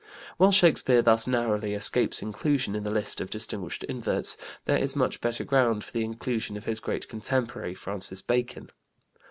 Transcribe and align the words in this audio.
While 0.37 0.51
Shakespeare 0.51 1.03
thus 1.03 1.27
narrowly 1.27 1.75
escapes 1.75 2.23
inclusion 2.23 2.73
in 2.73 2.83
the 2.83 2.89
list 2.89 3.21
of 3.21 3.29
distinguished 3.29 3.83
inverts, 3.83 4.35
there 4.65 4.79
is 4.79 4.95
much 4.95 5.21
better 5.21 5.43
ground 5.43 5.83
for 5.83 5.91
the 5.93 6.03
inclusion 6.03 6.57
of 6.57 6.65
his 6.65 6.79
great 6.79 7.07
contemporary, 7.07 7.75
Francis 7.75 8.23
Bacon. 8.23 8.71